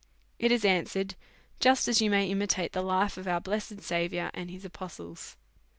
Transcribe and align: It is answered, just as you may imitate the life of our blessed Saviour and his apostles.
It 0.39 0.51
is 0.51 0.65
answered, 0.65 1.13
just 1.59 1.87
as 1.87 2.01
you 2.01 2.09
may 2.09 2.27
imitate 2.27 2.71
the 2.73 2.81
life 2.81 3.17
of 3.17 3.27
our 3.27 3.39
blessed 3.39 3.81
Saviour 3.83 4.31
and 4.33 4.49
his 4.49 4.65
apostles. 4.65 5.37